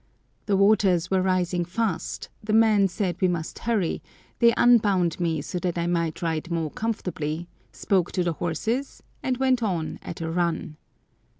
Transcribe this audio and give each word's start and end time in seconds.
The 0.47 0.57
waters 0.57 1.11
were 1.11 1.21
rising 1.21 1.63
fast, 1.63 2.29
the 2.43 2.53
men 2.53 2.87
said 2.87 3.21
we 3.21 3.27
must 3.27 3.59
hurry; 3.59 4.01
they 4.39 4.51
unbound 4.57 5.19
me, 5.19 5.43
so 5.43 5.59
that 5.59 5.77
I 5.77 5.85
might 5.85 6.23
ride 6.23 6.49
more 6.49 6.71
comfortably, 6.71 7.47
spoke 7.71 8.11
to 8.13 8.23
the 8.23 8.33
horses, 8.33 9.03
and 9.21 9.37
went 9.37 9.61
on 9.61 9.99
at 10.01 10.19
a 10.19 10.31
run. 10.31 10.77